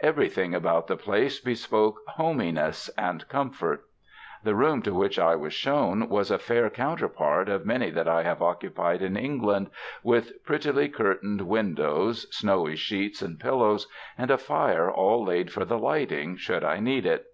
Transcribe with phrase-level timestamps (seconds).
[0.00, 3.84] Everything about the place be spoke "homeyness" and comfort.
[4.42, 8.22] The room to which I was shown was a fair counterpart of many that I
[8.22, 9.68] have occupied in England,
[10.02, 13.86] with prettily cur tained windows, snowy sheets and pillows,
[14.16, 17.26] and a fire all laid for the lighting, should I need it.